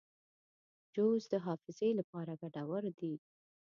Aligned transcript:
جوز 0.95 1.23
د 1.31 1.33
حافظې 1.45 1.89
لپاره 1.99 2.39
ګټور 2.41 2.83
دي. 2.99 3.13